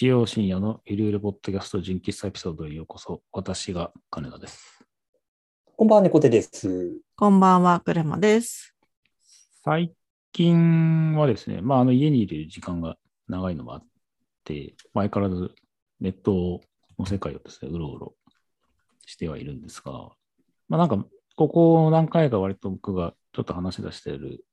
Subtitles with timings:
[0.00, 3.20] 日曜深夜のゆるゆるポッドキャスト純喫茶エピソードへようこそ。
[3.32, 4.82] 私が金田です。
[5.76, 6.96] こんばんは、猫手です。
[7.14, 8.74] こんばんは、クレマです。
[9.62, 9.92] 最
[10.32, 12.96] 近はですね、まあ、あの家にいる時間が
[13.28, 13.84] 長いのもあっ
[14.44, 15.50] て、前からず
[16.00, 16.62] ネット
[16.98, 18.14] の世界をですね、うろうろ
[19.04, 19.92] してはいるんですが、
[20.70, 21.04] まあなんか、
[21.36, 24.46] ここ何回か割と僕がちょっと話し出している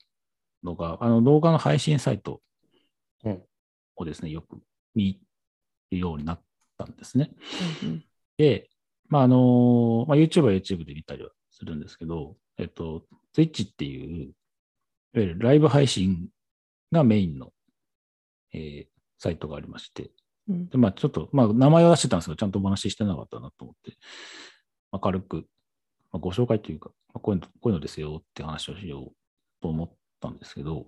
[0.62, 2.41] のが、あの動画の配信サイト
[3.24, 3.41] うん
[3.96, 4.60] をですね、よく
[4.94, 5.22] 見
[5.91, 6.41] るようになっ
[6.77, 7.32] たんですね。
[7.84, 8.04] うん
[8.38, 8.70] で、
[9.09, 13.04] まあ、あの、まあ、YouTube は YouTube で見たりはするんですけど、えっと、
[13.36, 14.34] Twitch っていう、いわ
[15.13, 16.30] ゆるライブ配信
[16.91, 17.52] がメインの、
[18.54, 20.12] えーサイトがありまして、
[20.48, 23.98] うんで、まあ、ちょっと、まあ、名前は出してたんですけど、ちゃんとお話ししてなかったなと思って、
[24.91, 25.35] まあ、軽く、
[26.12, 29.12] まあ、ご紹介というか、まあ、こういうの、こういうのですよって話をしよう
[29.62, 30.88] と思ったんですけど、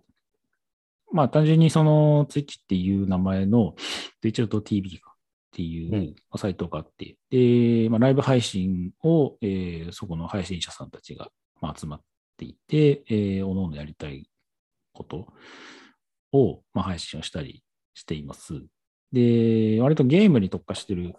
[1.12, 3.76] まあ、単純にその Twitch っていう名前の
[4.24, 5.16] Twitch.tv かっ
[5.52, 11.30] ていうサイトがあって、で、まあ、ライブ配信を、えーそこの配信者さんたちが、
[11.62, 12.02] まあ、集まっ
[12.38, 14.30] ていて、えー、おのおのやりたい
[14.94, 15.28] こと
[16.32, 18.54] を、まあ、配信をしたりしています。
[19.12, 21.16] で、割とゲームに特化してる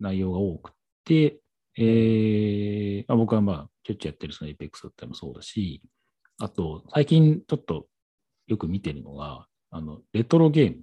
[0.00, 0.72] 内容が多く
[1.04, 1.38] て、
[1.76, 5.82] えーまあ、僕はまあ、ちょっちゅうやってるその Apex だったりもそうだし、
[6.38, 7.86] あと、最近ちょっと
[8.46, 10.82] よく見てるのが、あの、レトロゲーム。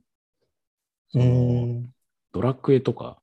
[1.09, 1.90] そのん。
[2.31, 3.22] ドラクエとか、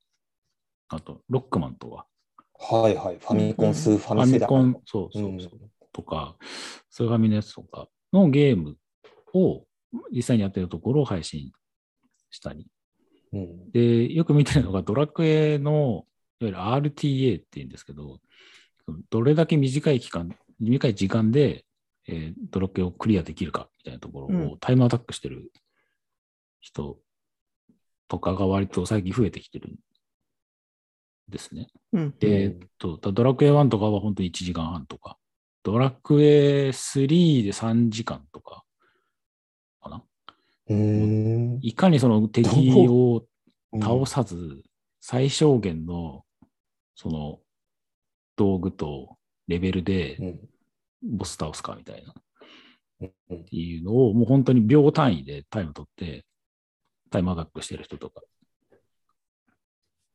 [0.88, 2.06] あと、ロックマンとか、
[2.58, 3.18] はいはい。
[3.18, 4.40] ファミコン、スーファファミ。
[4.40, 5.50] コン、そうそうそう、
[5.92, 6.36] とか、
[6.90, 8.76] スーファミのやつとかのゲーム
[9.32, 9.64] を
[10.12, 11.52] 実際にやってるところを配信
[12.30, 12.66] したり。
[13.32, 13.70] うん。
[13.70, 16.06] で、よく見てるのが、ドラクエの、
[16.40, 18.18] いわゆる RTA っていうんですけど、
[19.10, 21.64] どれだけ短い期間、短い時間で、
[22.08, 25.52] えードラクエをクリアできるかみたいなところうをタイムアタックしてる
[26.60, 26.98] 人
[28.08, 29.76] とかが割と最近増えてきてるん
[31.28, 31.68] ですね。
[31.92, 32.14] うん。
[32.18, 35.18] で、えっと、ドラクエ1とかは本当に1時間半とか、
[35.62, 38.64] ドラクエ3で3時間とか、
[39.82, 40.02] かな。
[41.60, 42.48] いかにその敵
[42.88, 43.26] を
[43.78, 44.62] 倒うんさず、
[45.00, 46.24] 最小限の、
[46.94, 47.38] その、
[48.36, 50.48] 道具とレベルでうん
[51.02, 51.74] ボス倒すか？
[51.76, 52.14] みたいな、っ
[53.00, 53.12] うん。
[53.30, 56.24] うんていうのを、もう本当に秒単位でタイム取って、
[57.10, 58.22] タイムアタックしてる人とか。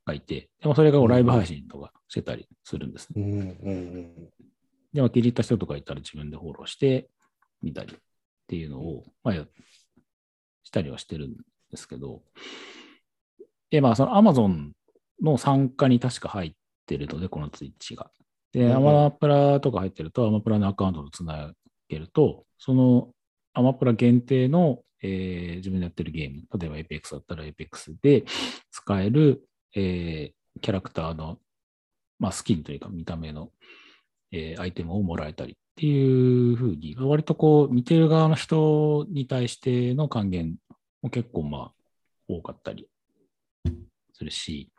[0.06, 3.24] がいて、でもそれがライブ配信とかしてたりするんですね。
[3.24, 4.30] うんうん
[4.92, 7.10] で、まあ、気に入った人とかいたら自分でフォローして
[7.62, 7.98] みたりっ
[8.48, 9.46] ていうのを、まあ、や
[10.64, 11.38] したりはしてるん
[11.72, 12.22] ですけど、
[13.70, 14.72] で、まあ、その Amazon
[15.22, 16.54] の参加に確か入っ
[16.86, 18.12] てるので、このツイッチが。
[18.54, 21.52] で、アマプラとか入ってると、アマプラのアカウントとつな
[21.90, 23.10] げると、その
[23.54, 28.24] アマプラ限定の、えー自分でやってるゲーム、例えば Apex だったら Apex で
[28.72, 29.44] 使える、
[29.76, 31.40] えーキャラクターの、
[32.20, 33.50] まあ、スキンというか見た目の、
[34.32, 40.56] えーアイテムをもらえたりっていうふうに、割とこう見てる側の人に対しての還元
[41.02, 41.72] も結構まあ
[42.28, 42.88] 多かったり
[44.14, 44.72] するし、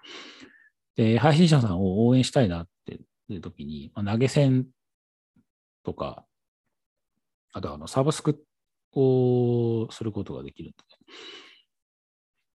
[0.97, 2.74] で、配信者さんを応援したいなって
[3.35, 4.67] いう時に、まあ、投げ銭
[5.83, 6.25] とか、
[7.53, 8.45] あとはあのサブスク
[8.93, 10.73] をすることができるん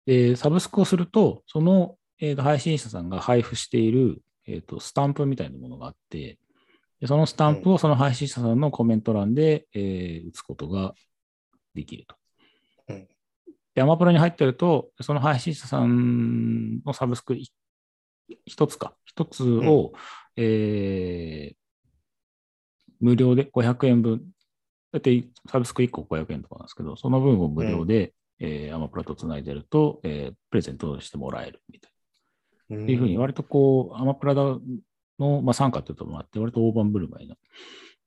[0.05, 6.37] で、で、サブスクをすると、その、えーと配信者さんが配布している、えーとスタンプみたいなものがあって、
[6.99, 10.93] でそのスタンプをその配信者さんのコメント欄で、えー打つことが
[11.73, 12.15] できると。
[12.89, 13.07] うん。
[13.75, 17.51] で、アマプラに入ってると、その配信者さんのサブスクい
[18.45, 19.93] 一つか、一つを、
[20.35, 21.59] えー
[23.01, 24.21] 無料で500円分、
[24.91, 31.91] だってサブスク1個500円とかなんですけど、その分を無料で、えーアマプラとつないでると、えープレゼントしてもらえるみたい
[32.69, 32.77] な。
[32.77, 32.83] うん。
[32.83, 34.59] っていうふうに、割とこう、アマプラの、
[35.41, 37.35] まあ、参加っていうともあって、割と大盤振る舞いな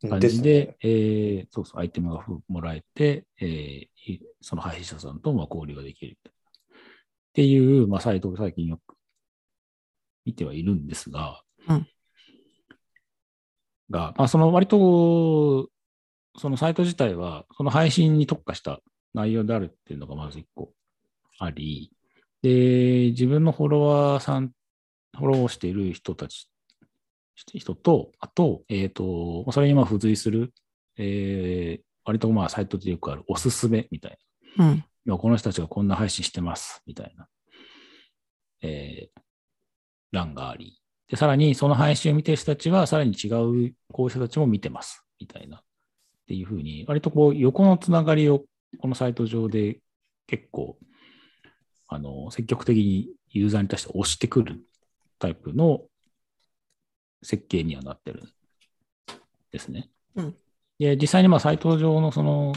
[0.09, 6.33] 感じで、すねえーそうそう、アイテムがふもらえて、えーいその配信者さんとまあ交流ができるっ
[7.35, 8.97] ていう、まあ、サイトを最近よく
[10.25, 11.87] 見てはいるんですが、うん
[13.93, 15.69] が、まあ、その割と、
[16.37, 18.81] そのサイト自体は、その配信に特化した
[19.15, 20.73] 内容であるっていうのがまず一個
[21.39, 21.93] あり、
[22.43, 24.51] で、自分のフォロワーさん、
[25.17, 26.49] フォローしている人たち、
[27.37, 30.53] 人と、あと、えっ、と、それにまあ付随する、
[30.99, 34.19] えー割とまあサイトでよくあるおすすめみたい
[34.57, 34.67] な。
[34.67, 34.85] うん。
[35.07, 37.29] 今この人たちがこんな配信してます、みたいな、
[38.61, 39.23] えー
[40.13, 40.82] 欄があり。
[41.13, 45.59] で、さらにその配信を見てる人たちは、さらに違うこういう人たちも見てます、みたいな。
[45.59, 45.63] っ
[46.27, 48.45] ていうふうに、割とこう横のつながりを
[48.79, 49.81] このサイト上で
[50.27, 50.79] 結構
[51.89, 54.65] あの、積極的にユーザーに対して押してくる
[55.19, 55.83] タイプの
[57.23, 58.29] 設計にはなってるん
[59.51, 59.91] ですね。
[60.17, 60.37] うん
[60.79, 62.55] で、実際にまあサイト上のその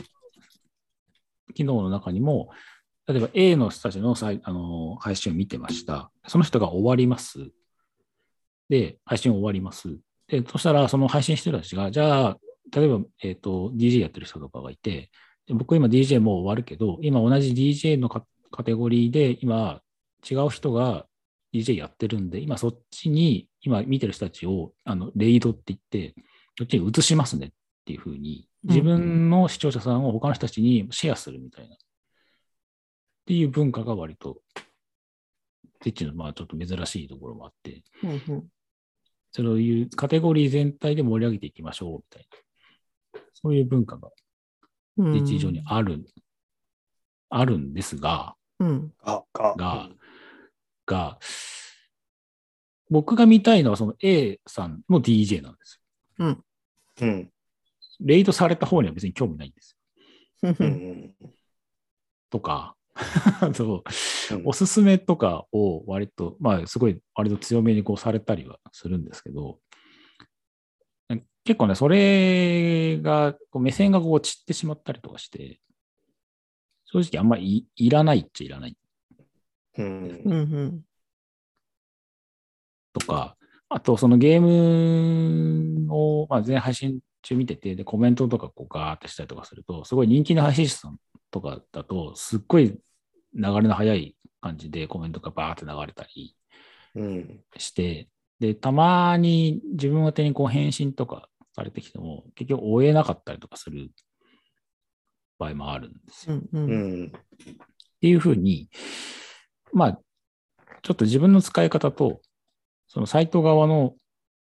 [1.54, 2.50] 機能の中にも、
[3.08, 6.10] 例えば A の人たちのあの配信を見てました。
[6.28, 7.52] その人が終わります。
[8.70, 9.98] で、配信終わります。
[10.28, 12.38] で、そしたらその配信してる人たちが、じゃあ、
[12.72, 15.12] 例えば、えっ、と、DJ やってる人とかがいて、
[15.48, 19.82] で僕今 DJ もう終わるけど、今同じ DJ のカカテゴリーで、今
[20.30, 21.06] 違う人が
[21.54, 26.16] DJ やってるんで、今そっちに、今見てる人たちを、あの、レイドって言って、
[26.58, 27.50] そっちに移しますねっ
[27.86, 31.78] ていうふうに、自分の視聴者さんを他の人たちにシェアするみたいな、っ
[33.26, 34.42] ていう文化が割と、
[35.82, 38.48] テッチのまあちょっと珍しいところもあって、うんうん
[39.36, 42.28] そういうカテゴリー全体で盛り上げていきましょうみたい
[43.14, 44.10] な、そういう文化が
[44.98, 46.06] うんテッチ上にある、
[47.30, 49.90] あるんですが、うんあ、が、が、
[50.86, 51.20] が、
[52.90, 55.82] 僕が見たいのはその A さんの DJ なんです
[56.20, 56.38] よ。
[57.00, 57.30] うん。
[58.00, 59.78] レイドされた方には別に興味ないんです。
[62.30, 62.78] とか、
[63.42, 63.84] あと、
[64.32, 64.42] うん。
[64.46, 69.60] おすすめとかを割と、まあ、すごい割と強めにこうされたりはするんですけど、
[71.46, 75.60] 結構ね、それが、こう目線がこう散ってしまったりとかして、
[76.86, 78.78] 正直あんまりいいらないっちゃいらない。
[79.78, 80.22] うん。
[80.26, 80.34] う。
[80.34, 80.86] ん
[82.94, 83.38] とか、
[83.70, 90.98] あとそのゲームを、まあ、全配信中見てて、で、コメントとかこうガーってしたりとかすると、すごい人気の配信者さん
[91.36, 92.80] とかだと、すっごい流
[93.34, 96.38] れの速い感じでコメントがバーって流れたり
[96.96, 97.44] うん。
[97.58, 98.08] して、
[98.40, 103.90] で、たまに自分宛てにこう返信とかされてきても、結局追えなかったりとかする
[105.38, 106.36] 場合もあるんですよ。
[106.36, 107.08] うんううんん。
[107.08, 107.12] っ
[108.00, 108.70] ていうふうに、
[109.74, 110.00] まあ、
[110.84, 112.22] ちょっと自分の使い方と、
[112.88, 113.96] そのサイト側の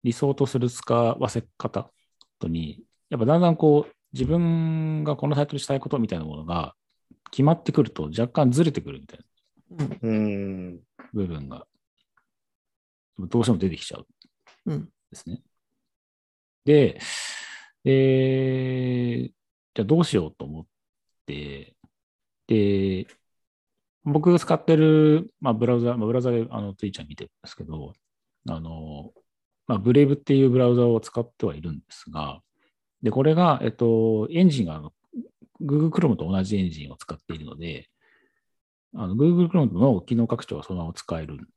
[0.03, 1.89] 理想とする使わせ方
[2.37, 6.73] とに、やっぱだんだんこう、自分がこのサイトにしたいことみたいなものが
[7.31, 9.87] 決まってくると若干ずれてくるみたいな。
[10.01, 10.79] うん。
[11.13, 11.67] 部分が、
[13.19, 14.07] どうしても出てきちゃう。
[14.67, 14.85] うん。
[14.85, 15.41] ですね。
[16.63, 16.99] で、
[17.83, 19.35] えー
[19.75, 20.65] じゃあどうしようと思っ
[21.25, 21.75] て、
[22.47, 23.07] で、
[24.05, 27.93] 僕が使ってる、まあ、ブラウザ、まあ、ブラウザであのツイッチャー見てるんですけど、
[28.47, 29.11] あの、
[29.67, 32.41] まあ、ブレイブっていうブラウザを使ってはいるんですが、
[33.05, 34.81] で、これが、えっと、エンジンが
[35.61, 37.87] Google Chrome と同じエンジンを使っているので、
[38.95, 41.47] あの Google Chrome の機能拡張はそのまま使えるん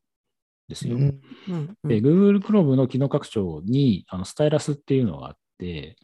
[0.68, 0.96] ですよ。
[0.96, 1.02] うん。
[1.02, 5.96] うんうんで、Google Chrome の機能拡張にあのスタイラスっていうのがあって、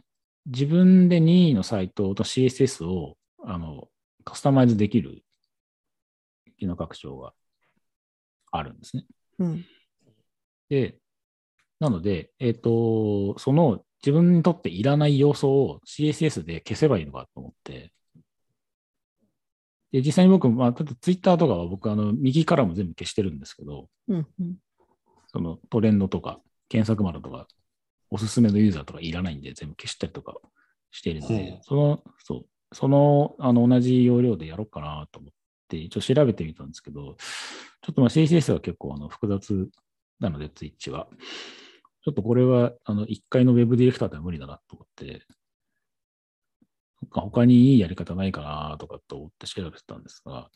[0.47, 3.89] 自分で任意のサイトと CSS をあの
[4.25, 5.25] カスタマイズできる
[6.59, 7.35] 機能拡張が
[8.51, 9.05] あるんですね。
[9.41, 9.65] うん
[10.71, 10.97] で、
[11.81, 17.91] なので、えっ、と、その自分にとっていらない要素を CSS で消せばいいのかと思って、
[19.93, 24.57] で、実際に僕、まあ、ちょっと Twitter とかは僕、あの、右からも全部消してるんですけど、うんうん。
[25.29, 27.47] そのトレンドとか、検索窓とか、
[28.11, 30.35] おすすめのユーザーとかいらないんで、全部消したりとか
[30.91, 31.41] しているので、う。
[31.55, 35.33] んその、そう、その、あの、同じ要領でやろうかなと思っ
[35.69, 37.17] て、一応調べてみたんですけど、
[37.81, 39.69] ちょっとまあ CSS は結構あの複雑
[40.19, 41.07] なので、ツイッチは。
[42.05, 45.23] ちょっとこれは、あの、1階のウェブディレクターでは無理だなと思って、
[47.11, 50.51] 他にいいやり方ないかなとかと思って調べてたんですが、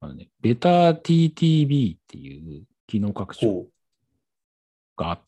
[0.00, 3.66] あのね、ベタ TTB っていう機能拡張ほ
[4.96, 5.20] があっ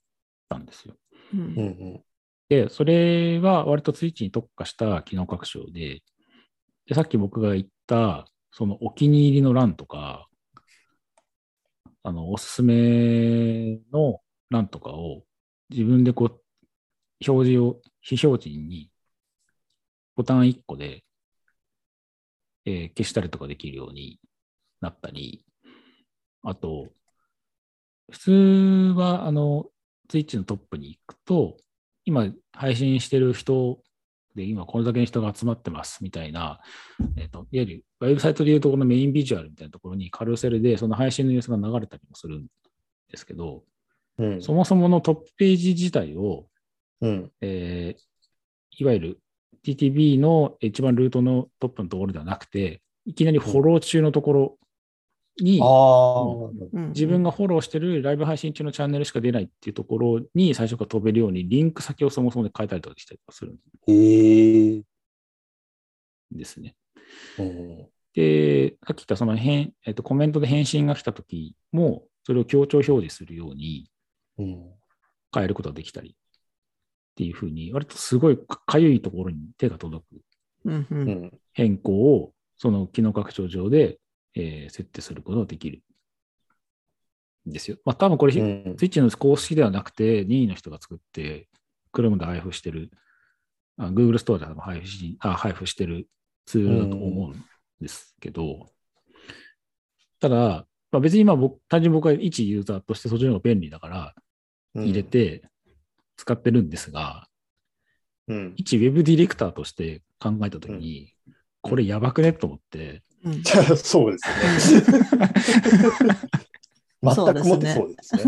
[0.48, 0.94] たんですよ。
[1.34, 1.44] うんう。
[1.56, 2.04] うん。
[2.48, 6.00] で、それは割とツイッチに特化した機能拡張で、
[6.86, 10.26] でさっき僕が言った、そのお気に入りの欄とか、
[12.02, 15.24] あの、おすすめの欄とかを
[15.70, 16.40] 自分でこう、
[17.26, 18.90] 表示を、非表示に
[20.16, 21.04] ボタン1個で、
[22.64, 24.20] えー消したりとかできるように
[24.80, 25.44] なったり、
[26.42, 26.88] あと、
[28.10, 28.30] 普通
[28.96, 29.66] は、あの、
[30.08, 31.58] ツイッチのトップに行くと、
[32.04, 33.80] 今配信してる人
[34.34, 36.60] で、今これだけの人が集まってますみたいな、
[37.16, 42.46] えっ、と、いわゆるウェブサイトでいうところのメインビジュアルみたいなところにカルセルでその配信の様子が流れたりもするん
[43.10, 43.64] ですけど、
[44.18, 44.42] うん。
[44.42, 46.46] そもそものトップページ自体を、
[47.00, 47.32] うん。
[47.40, 48.08] えー
[48.80, 49.18] いわゆる
[49.64, 54.58] TTB の一番ルートのトップのところではなくて、いきなりフォロー中のところ
[55.40, 55.60] に。
[55.60, 63.54] うん自分がフォローしてるライブ配信中のチャンネルしか出ないっていうところに最初から飛べるようにリンク先をそもそもで変えたりとかしたりとかするん
[63.86, 64.82] へえ。
[66.32, 66.74] ですね。
[67.38, 67.88] うん。
[68.14, 73.97] で、さっき言ったその返、えっと、コメントで返信が来たときも、それを強調表示するようにうん。
[74.44, 76.14] 変えることができたりっ
[77.16, 80.22] ていうふうに、割とすごいかゆいところに手が届く
[80.64, 80.86] うんう。
[80.90, 81.40] うんん。
[81.52, 83.98] 変更を、その機能拡張上で、
[84.34, 85.82] えー設定することができる
[87.48, 87.78] んですよ。
[87.84, 91.48] まあ多分これ、うんスイッチの公式ではなくて、任意の人が作って、
[91.92, 92.90] Chrome で配布してる、
[93.78, 96.08] あ Google ストアで配布しあ配布してる
[96.46, 97.44] ツールだと思うん
[97.80, 98.66] ですけど、
[100.20, 104.14] ただ、まあ、別に今僕、単純に僕は一ユーザーとしてそっちの方が便利だから
[104.84, 105.42] 入れ、て
[106.16, 107.28] 使ってるんですが、
[108.28, 108.54] うん。
[108.56, 111.14] 一 Web ディレクターとして考えたときに、
[111.62, 113.42] これやばくねと思って、うん
[113.76, 114.82] そうですね。
[117.02, 118.22] 全くもってそうですね。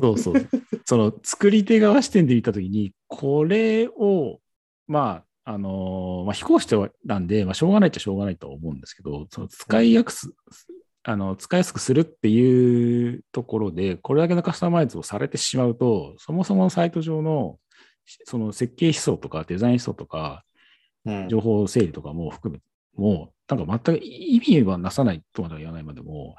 [0.00, 0.48] そうそう。
[0.86, 4.40] その作り手側視点で見たときに、これを、
[4.86, 10.32] まあ、あのーまあ、非公式なんで、まあ、しょうがないっちゃしょうがないとは思うんですけど、その使いやす、
[11.02, 17.58] あの、使いやすくするっていうところで、これだけのカスタマイズをされてしまうと、そもそものサイト上の、
[18.24, 20.44] その設計思想とかデザイン思想とか、
[21.06, 22.60] うん情報整理とかも含め、
[22.94, 26.36] もう、なんか全く意味はなさないとまでは言わないまでも、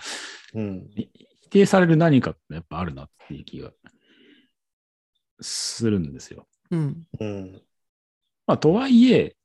[0.54, 0.90] うん。
[0.96, 1.10] い
[1.42, 3.72] 否定される何かってやっぱあるなっていう気が
[5.42, 6.48] するんですよ。
[6.70, 7.04] うん。
[7.20, 7.62] うん。
[8.46, 9.36] まあ、とはいえ、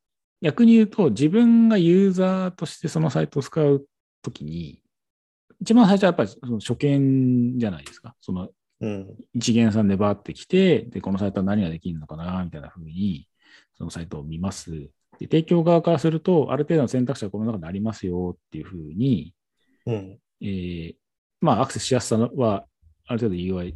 [0.42, 3.87] 逆に言うと、自分がユーザーとしてそのサイトを使う
[4.23, 4.82] ときに、
[5.60, 8.14] 一番最初はやっぱりその初見じゃないですか。
[8.20, 8.48] その
[8.80, 9.16] うん。
[9.34, 13.26] 一元さんでバーってきて、で、このサイトは何ができるのかな、みたいな風に、
[13.76, 14.70] そのサイトを見ます。
[15.18, 19.34] で、提供側からすると、ある程度の選択肢はこの中にありますよっていう風に、
[19.86, 20.18] うん。
[20.42, 20.94] えー
[21.40, 22.66] まあ、アクセスしやすさは、
[23.06, 23.75] ある程度 UI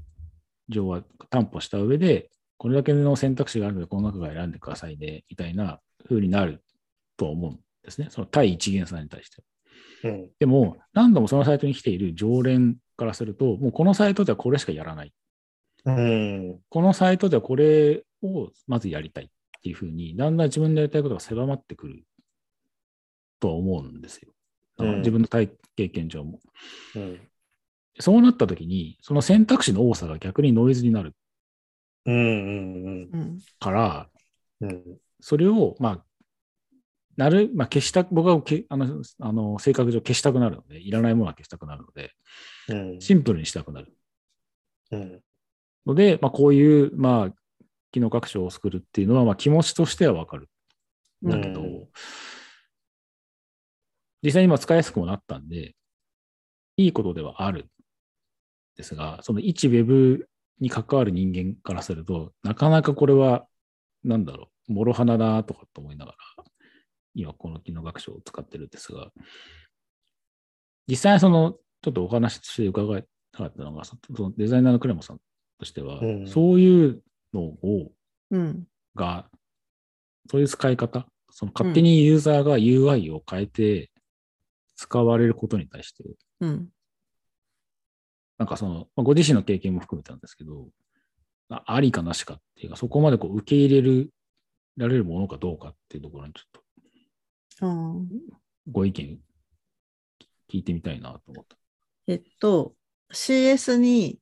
[0.68, 6.62] 上は担保した上で、これだけの選択肢があるので、この中から選んでくださいね、みたいな風になる
[7.16, 8.08] と思うんですね。
[8.10, 9.42] その対一元さんに対して。
[10.04, 10.30] うん。
[10.38, 15.12] でも、何度もそのサイトに来ている常連からすると、もうこのサイトではこれしかやらない。
[15.84, 16.58] うん。
[16.68, 19.28] このサイトではこれをまずやりたいっ
[19.62, 22.04] ていう風に、だんだん自分でやりたいことが狭まってくる
[23.40, 24.32] とは思うんですよ。
[24.98, 26.40] 自分の体経験上も。
[26.94, 27.20] うん。
[27.98, 31.14] そうなった時に、その選択肢の多さが逆にノイズになる
[32.06, 33.10] うん。
[33.12, 33.38] うん。
[34.60, 34.98] うん。
[35.20, 36.04] それを、まあ、
[37.20, 42.12] なる、まあ、消した、僕はけあの、あの、性格上消したくなるので、いらないものは消したくなるので、
[42.68, 42.98] うん。
[42.98, 43.92] シンプルにしたくなる
[44.92, 45.20] うん。
[45.84, 47.34] ので、まあ、こういう、まあ、
[47.92, 50.48] 機能拡張を作るっていうのは、まあ、気持ちとしてはわかる。
[51.22, 51.88] だけど、うん
[54.22, 55.74] 実際に今使いやすくもなったんで、
[56.76, 57.68] いいことではあるん
[58.76, 60.28] ですが、その一 Web
[60.60, 63.46] に関わる人間からすると、なかなかこれは、
[64.04, 66.44] なんだろう、諸花だとかと思いながら、
[67.14, 69.10] 今この機能学習を使ってるんですが、
[70.86, 75.20] 実際にその、ちょっとお話しして伺いたかったのが、そそのデザイナーのクレモさん
[75.58, 77.02] としては、うんそういう
[77.32, 77.92] のを、
[78.30, 78.66] うん。
[78.94, 79.28] が、
[80.30, 83.90] そういう使い方、その勝手にユーザーが UI を変えて
[84.76, 86.04] 使われることに対して、
[86.40, 86.68] うん。
[88.38, 90.68] なんかその、まあご自身の経験も含めてなんですけど、
[91.50, 94.10] あありかなしかっていうか、そこまでこう受け入れる、
[94.76, 96.59] られるものかどうかっていうところにちょっとうん
[98.70, 99.18] ご意見
[100.50, 101.56] 聞いてみたいなと思った。
[102.08, 102.74] えっと、
[103.12, 104.18] CS に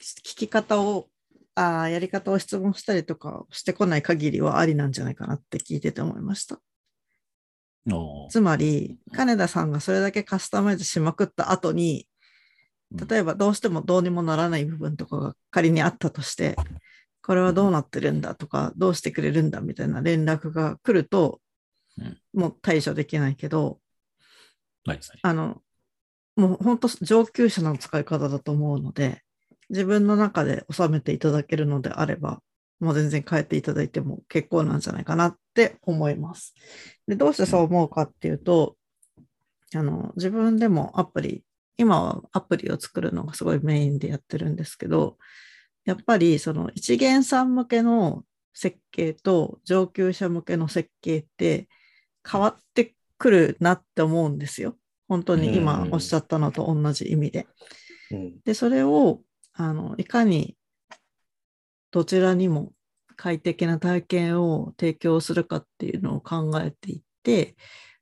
[0.00, 1.08] 聞き方を、
[1.54, 6.60] あーやり方を質問したりとかしてこない限りはありなんじゃないかなって聞いてて思いました。
[8.30, 12.06] つまり、金田さんがそれだけカスタマイズしまくった後に、
[12.92, 16.56] 例えばどうしてもどうにもならない部分とかが仮にあったとして、
[17.22, 21.47] これはどうなってるんだとか、どうしてくれるんだみたいな連絡が来るとうん、
[22.32, 23.80] もう対処できないけど、
[24.84, 25.18] ないですね。
[25.22, 25.62] あの、
[26.36, 29.22] もう本当上級者の使い方だと思うので、
[29.70, 32.42] 自分の中で収めていただけるのであれば、
[32.80, 36.54] もう全然変えていただいても結構なんじゃないかなって思います。
[37.06, 38.76] で、どうしてそう思うかっていうと、
[39.74, 41.44] あの、自分でもアプリ、
[41.76, 45.18] 今はアプリを作るのがすごいメインでやってるんですけど、
[45.84, 48.24] やっぱりその一元さん向けの
[48.54, 51.68] 設計と上級者向けの設計って
[52.30, 54.76] 変わってくるなって思うんですよ。
[55.08, 57.46] 本当に今うんおっしゃったのと同じ意味で。
[58.10, 58.40] うん。
[58.44, 59.22] で、それを、
[59.54, 60.56] あの、いかに
[61.90, 62.72] どちらにも
[63.16, 67.56] 快適な体験を提供するかっていうのを考えていって、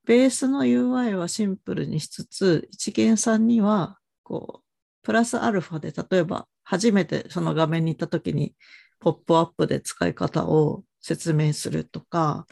[0.04, 4.64] ベースの UI はシンプルにしつつ、一元さんには、こう、
[5.02, 8.54] プラスアルファで、例えば、初めてその画面に行った時に、
[8.98, 12.46] ポップアップで使い方を説明するとか、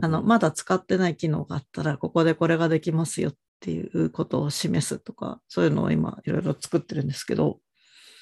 [0.00, 7.60] あの、まだ使ってない機能があったら、ここでこれができますよっっていうことを示すとか、そういうのを今いろいろ作ってるんですけど、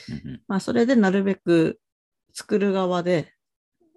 [0.08, 1.80] うんまあ、それでなるべく
[2.32, 3.32] 作る側で、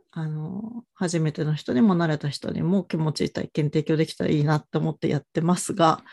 [0.10, 6.04] あの、初めての人にも慣れた人にも気持ちいい体験提供できたらいいなって思ってやってますが、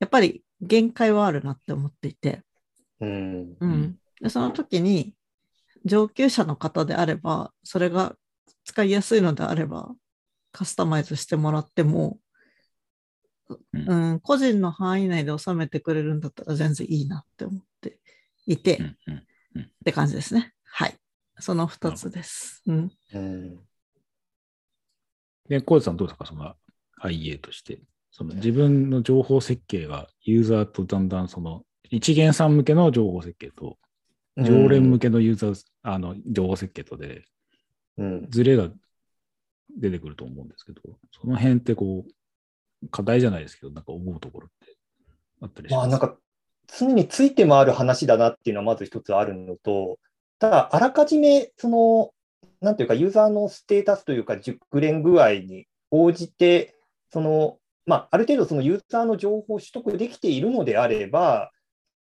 [0.00, 2.40] やっぱり限界はあるなって思っていて、
[3.00, 3.56] うん。
[3.60, 5.12] うん、でその時に
[5.84, 8.14] 上級者の方であれば、それが
[8.64, 9.90] 使いやすいのであれば、
[10.52, 12.18] カスタマイズしてもらっても、
[13.72, 17.98] うんうん、個人の範囲内で収めてくれるんだったら全然いいなって思って
[18.46, 19.24] いて、うんうん
[19.60, 20.52] って感じですね。
[20.64, 20.94] はい。
[21.40, 22.62] その2つです。
[22.66, 22.92] うん。
[23.14, 23.58] うん。
[25.48, 26.26] で、コーさんどうですか？
[26.26, 26.54] その
[27.02, 27.80] IA として。
[28.10, 33.78] その自分の情報設計がユーザーとだんだんその一元さん向けの情報設計と
[34.36, 37.24] 常連向けのユーザー、あの情報設計とで
[37.96, 38.26] うん。
[38.30, 38.68] ズレが
[39.76, 40.80] 出てくると思うんですけど、
[41.20, 44.76] その辺ってこう課題じゃないですけど、なんか思うところって
[45.42, 45.82] あったりします？
[45.82, 46.16] まあなんか
[46.78, 49.98] 常について回る話だなっていうのはまず一つあるのと、
[50.38, 52.10] ただあらかじめその、
[52.60, 56.76] なんていうかユーザーのステータスというか熟練具合に応じて、
[57.10, 61.50] その、まあある程度そのユーザーの情報を取得できているのであれば、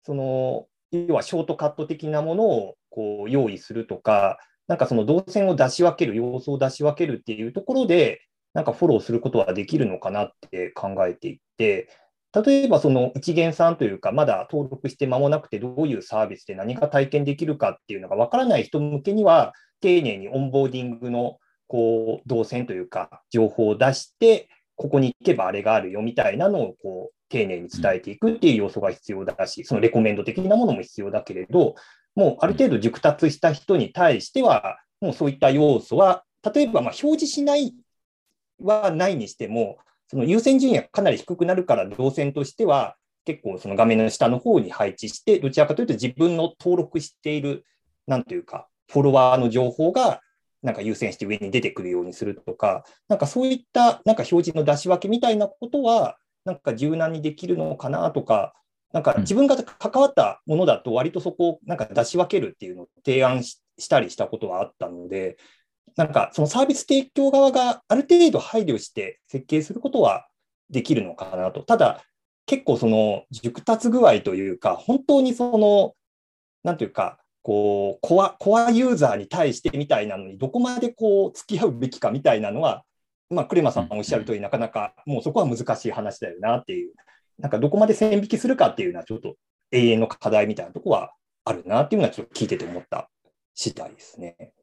[0.03, 8.21] その、要はショートカット的なものをこう用意するとか、なんかその動線を出し分ける、要素を出し分けるっていうところで、
[8.53, 11.89] なんかフォローすることはできるのかなって考えていて、
[12.33, 31.75] 例えばその一元さんというか、まだ登録して間もなくて、どういうサービスで何が体験できるかっていうのが分からない人向けには、丁寧にオンボーディングのこう動線というか、情報を出して、ここに行けばあれがあるよみたいなのをこう丁寧に伝えていくっていう要素が必要だし、そのレコメンド的なものも必要だけれど、
[32.17, 37.75] もうある程度熟達した人に対しては、もうそういった要素は、例えばま表示しない
[38.59, 39.77] はないにしても、
[40.07, 47.63] その優先順位がかなり低くなるから、動線としては、結構その画面の下の方に配置して、どちらかというと自分の登録している、
[48.07, 50.21] なんというか、フォロワーの情報が
[50.63, 58.55] なんか優先して上に出てくるようにするとか、なんかそういったなんか表示の出し分けみたいなことは、なんか柔軟にできるのかなとか、
[58.97, 65.37] なんか自分が関わったものだと、割とそこをなんか出し分けるっていうのを提案ししたりしたことはあったので、
[65.95, 70.27] なんかそのサービス提供側がある程度配慮して設計することは
[70.71, 71.61] できるのかなと。
[71.61, 72.01] ただ、
[72.47, 75.93] 結構その熟達具合というか、本当にその、
[76.63, 82.83] なんていうか、こうコア、コアユーザーに対してみたいなのに、どこまでこう付き合うべきかみたいなのは、
[83.29, 86.93] まあ、クレマさんおっしゃる通り、なかなかもうそこは難しい話だよなっていう、
[87.39, 89.35] なんかどこまで線引きするかっていうのは、ちょっと
[89.71, 91.13] 永遠の課題みたいなところは
[91.45, 93.09] あるなっていうのは、ちょっと聞いてて思った
[93.53, 94.53] 次第ですね。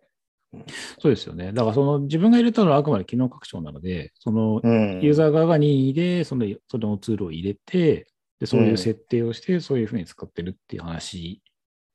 [1.01, 1.53] そうですよね。
[1.53, 8.07] だからその自分が入れたのはあくまで機能拡張なので、そのうん、ユーザー側が任意でそのそのツールを入れて、
[8.39, 11.43] でそういう設定をして、そういうふうに使ってるっていう話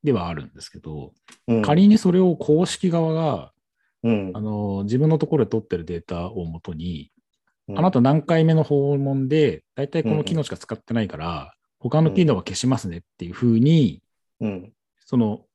[0.04, 1.14] ではあるんですけど、
[1.48, 3.54] うん、仮にそれを公式側が
[4.04, 4.32] うん。
[4.34, 7.12] あの自分のところで取ってるデータをもとに、
[7.70, 7.80] うん。
[7.80, 14.02] あなた何回目の訪問で、大体この機能しか使ってないから、他の機能は消しますねっていうふうに、
[14.42, 14.74] うん。
[15.06, 15.46] その、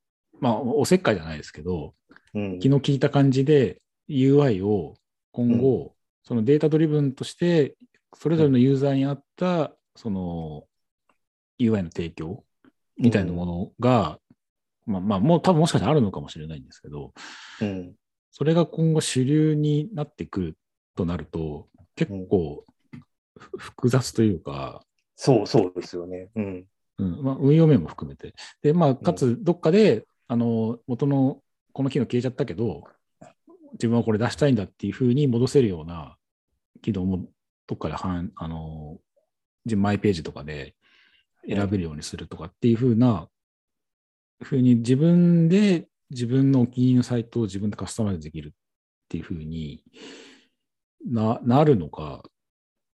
[0.41, 1.95] まあ、おせっかいじゃないですけど、
[2.35, 2.59] うん。
[2.61, 4.95] 気の利いた感じで UI を
[5.33, 7.77] 今後、そのデータドリブンとして、
[8.17, 10.65] それぞれのユーザーに合った、その
[11.59, 12.45] UI の提供
[12.97, 14.19] みたいなものが、
[14.87, 17.13] まあまあ、もう多分もしかしたらあるのかもしれないんですけど、
[17.61, 17.95] うん。
[18.31, 20.59] それが今後主流になってくる
[20.97, 22.65] となると、結構
[23.39, 24.83] ふ複雑というか、
[25.17, 26.31] そうそうですよね。
[26.35, 26.67] うん。
[26.99, 27.23] うん。
[27.23, 28.35] まあ、運用面も含めて。
[28.63, 31.41] で、まあ、かつ、どっかで、あの、元の
[31.73, 32.85] この機能消えちゃったけど、
[33.73, 36.17] 自分はこれ出したいんだっていうふうに戻せるような
[36.83, 37.29] 機能も、
[37.67, 38.99] どっかではん、あの、
[39.65, 40.75] 自分マイページとかで
[41.49, 43.29] 選べるようにするとかっていうふうな、
[44.43, 48.51] ふうに自分で自分のお気に入りのサイトを自分でカスタマイズできるっ
[49.09, 49.83] ていうふうに
[51.05, 52.23] ななるのか、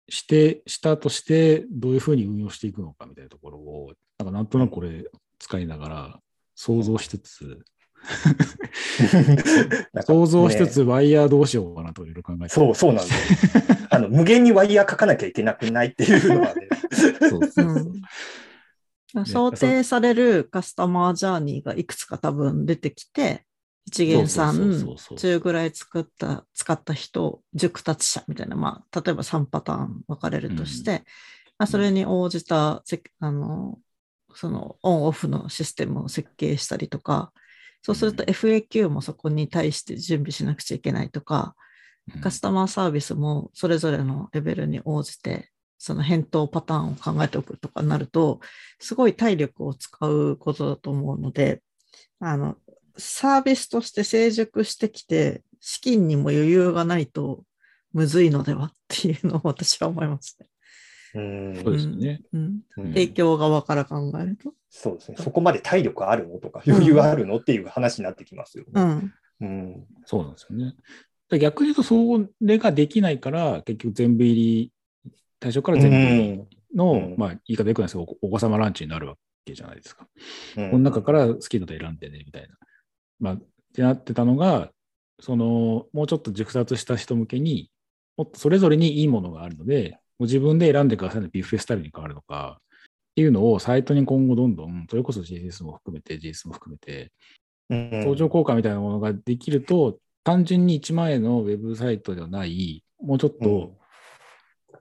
[0.09, 5.05] して、したとして、どういうふうに運用していくのかみたいなところを、なんかなんとなくこれ
[5.39, 6.19] 使いながら
[6.55, 7.65] 想像しつつ、
[10.05, 13.63] 想像しつつ、ワイヤーどうしようかなといろいろ考えて、そうそうなんですよ。
[13.89, 16.67] あの無限にワイヤー書かなきゃいけなくないっていうのはね。
[17.29, 17.93] そうそう
[19.15, 19.21] う。
[19.21, 19.25] ん。
[19.25, 23.45] 想定されるカスタマージャーニーがいくつか多分出てきて、
[23.85, 24.71] 一元さん
[25.15, 31.03] 中ぐらい作った、使った人、熟達者みたいな、まあ、例えば3パターン分かれるとして、
[31.57, 33.79] まあ、それに応じたせ、あの、
[34.33, 37.31] そのオンオフのシステムを設計したりとか、
[37.83, 38.29] そうするとうん。
[38.29, 41.55] FAQ もそこに対して準備しなくちゃいけないとか、
[42.13, 42.21] うん。
[42.21, 48.39] カスタマーサービスもそれぞれのレベルに応じてその返答パターンを考えておくとかになると、
[48.79, 51.61] すごい体力を使うことだと思うので、
[52.19, 52.55] あの、
[52.97, 57.43] サービスとして成熟してきて、資金にも余裕がないと
[57.93, 60.47] むずいのではっていうのを私は思いますね。
[61.15, 62.21] うんそうですよね。
[62.33, 62.59] うん。
[62.77, 64.53] うん影響側から考えると。
[64.69, 65.17] そうですね。
[65.19, 68.71] そこまで体力あるのとか、余裕あるのっていう話になってきますよね。
[68.75, 69.13] うん。
[69.41, 69.85] うん。
[70.05, 70.75] そうなんですよね。
[71.29, 71.95] で逆に言うと、そ
[72.41, 74.71] れができないから、結局全部入り、
[75.41, 76.43] 最初から全部入り
[76.75, 80.07] の、うんまあ、言い方よくないですけど、おお子様ランチになるわけじゃないですか。
[80.57, 82.49] うんこの中から好きなの選んでね、みたいな。
[83.19, 83.41] まあ、っ
[83.73, 84.71] てなってたのが、
[85.19, 87.71] その、もうちょっと熟達した人向けに、
[88.17, 97.11] もっとそれぞれにいいものがあるので、もう自分で選んでくださいのビュッフェスタイルに変わるのか、っていうのをサイトに今後どんどん、それこそ GSS も含めて、GS も含めて、
[97.69, 98.03] うん。
[98.03, 103.77] 相乗効果みたいなものができると、単純に1万円のウェブサイトではない、もうちょっと、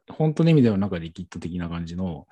[0.09, 2.27] 本当の意味ではなんかリキッド的な感じの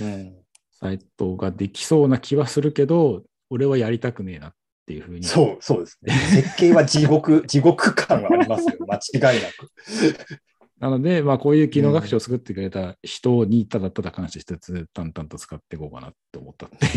[0.00, 0.36] うん。
[0.72, 4.54] サイトができそうな気はするけど、俺はやりたくねえなっ
[4.90, 5.22] ていうふうに。
[5.22, 6.12] そう、そうですね。
[6.12, 8.72] 設計は地獄、 地獄感がありますよ。
[8.88, 8.96] 間
[9.32, 9.70] 違いなく。
[10.80, 16.78] なので、まあ、こういう機能学習を作ってくれた人にただただ感謝しつつ、淡々と使っていこうかなって思ったって。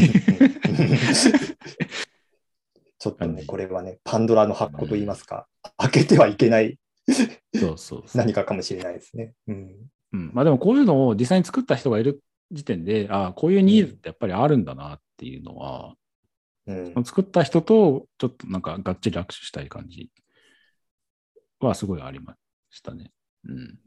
[2.98, 6.80] ちょっとね、これはね、パンドラの箱といいますか、開けてはいけない
[7.54, 8.18] そうそうそう。
[8.18, 9.34] 何かかもしれないですね。
[9.48, 9.76] うん。
[10.14, 15.96] うん、まあでもこういうのを実際に作った人がいる時点で、ああ、こういうニーズってやっぱりあるんだなっていうのは、
[16.68, 17.06] うん。
[17.06, 20.10] 作った人とちょっとなんかがっちり握手したい感じ
[21.60, 22.36] はすごいありま
[22.70, 23.12] したね。
[23.46, 23.80] うん。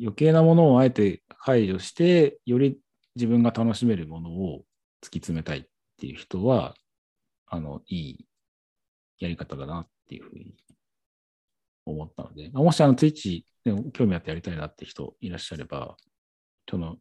[0.00, 2.78] 余計なものをあえて排除して、より
[3.16, 4.64] 自分が楽しめるものを
[5.02, 5.64] 突き詰めたいっ
[5.98, 6.74] ていう人は、
[7.46, 8.26] あの、いい
[9.18, 10.54] やり方だなっていうふうに
[11.84, 15.96] 思ったので、もしあの、ツイッチでも興味あってやりたいなって人いらっしゃれば、
[16.70, 16.96] その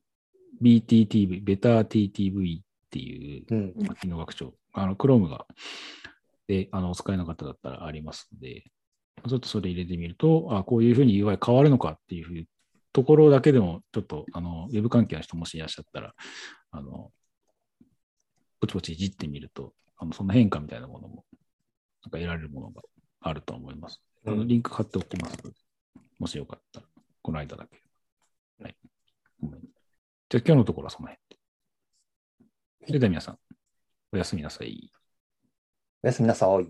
[0.62, 3.74] BTTV、ベター TTV っていううん。
[3.86, 5.46] まあ機能学習、あの、Chrome が、
[6.48, 8.64] で、あの、お使いの方だったらありますので、
[9.28, 12.46] ちょっとそれ入れてみると、あこういうふうに UI 変わるのかっていうふう
[12.94, 16.14] ところだけでも、ちょっと、あの、ウェブ関係の人もしいらっしゃったら、
[16.72, 17.12] あの、
[18.60, 21.26] ポチポチいじってみると、あのその変化みたいなものも、
[22.04, 22.82] なんか得られるものが
[23.22, 24.02] あると思います。
[24.26, 25.56] あの、うんリンク貼っておきますので、
[26.20, 26.86] もしよかったら、
[27.22, 27.82] この間だけ。
[28.64, 28.78] はい。
[29.44, 29.50] うん
[30.30, 31.27] じゃあ今日のところはその辺で。
[32.88, 33.40] それでは皆さん、
[34.14, 34.90] おやすみなさい。
[36.02, 36.66] おやすみなさい。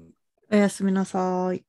[0.51, 1.63] おやすみなさい。